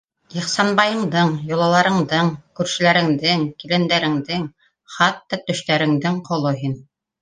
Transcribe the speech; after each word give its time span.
Ихсанбайыңдың, 0.37 1.29
йолаларыңдың, 1.49 2.33
күршеләреңдең, 2.61 3.47
килендәреңдең... 3.63 4.51
хатта 4.99 5.45
төштәреңдең 5.49 6.23
ҡоло 6.33 6.61
һин... 6.63 6.81